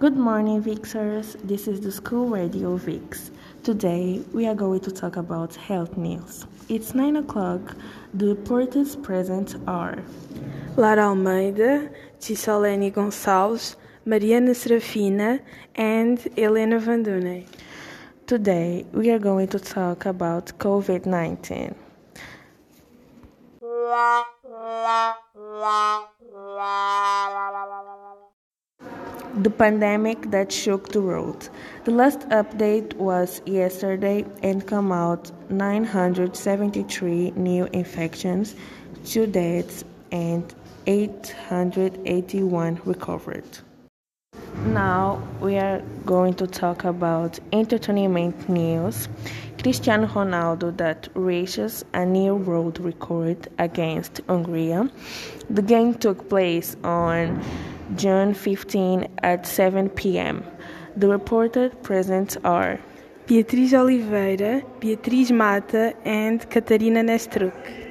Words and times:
Good 0.00 0.16
morning, 0.16 0.60
Vixers. 0.60 1.36
This 1.42 1.66
is 1.66 1.80
the 1.80 1.90
School 1.90 2.28
Radio 2.28 2.76
Vix. 2.76 3.32
Today, 3.64 4.22
we 4.32 4.46
are 4.46 4.54
going 4.54 4.78
to 4.82 4.92
talk 4.92 5.16
about 5.16 5.56
health 5.56 5.96
news. 5.96 6.46
It's 6.68 6.94
9 6.94 7.16
o'clock. 7.16 7.74
The 8.14 8.28
reporters 8.28 8.94
present 8.94 9.56
are 9.66 9.98
Lara 10.76 11.08
Almeida, 11.08 11.90
Tissolene 12.20 12.92
Gonçalves, 12.92 13.74
Mariana 14.04 14.54
Serafina, 14.54 15.40
and 15.74 16.20
Helena 16.36 16.78
Van 16.78 17.04
Duney. 17.04 17.48
Today, 18.28 18.86
we 18.92 19.10
are 19.10 19.18
going 19.18 19.48
to 19.48 19.58
talk 19.58 20.06
about 20.06 20.56
COVID 20.58 21.06
19. 21.06 21.74
The 29.34 29.50
pandemic 29.50 30.30
that 30.30 30.50
shook 30.50 30.88
the 30.88 31.00
world. 31.00 31.50
The 31.84 31.90
last 31.92 32.20
update 32.30 32.94
was 32.94 33.42
yesterday 33.46 34.24
and 34.42 34.66
come 34.66 34.90
out 34.90 35.30
973 35.50 37.32
new 37.32 37.66
infections, 37.66 38.54
2 39.04 39.26
deaths 39.26 39.84
and 40.10 40.54
881 40.86 42.80
recovered. 42.84 43.44
Now 44.64 45.22
we 45.40 45.56
are 45.56 45.82
going 46.04 46.34
to 46.34 46.46
talk 46.46 46.84
about 46.84 47.38
entertainment 47.52 48.48
news. 48.48 49.08
Cristiano 49.62 50.06
Ronaldo 50.06 50.76
that 50.78 51.08
reaches 51.14 51.84
a 51.94 52.04
new 52.04 52.34
world 52.34 52.80
record 52.80 53.48
against 53.58 54.20
Hungary. 54.26 54.74
The 55.50 55.62
game 55.62 55.94
took 55.94 56.28
place 56.28 56.76
on 56.82 57.42
June 57.96 58.34
15 58.34 59.08
at 59.22 59.46
7 59.46 59.88
p.m. 59.90 60.44
The 60.96 61.08
reported 61.08 61.82
presents 61.82 62.36
are 62.44 62.78
Beatriz 63.26 63.72
Oliveira, 63.72 64.62
Beatriz 64.80 65.30
Mata, 65.32 65.94
and 66.04 66.48
Catarina 66.50 67.02
Nestruck. 67.02 67.87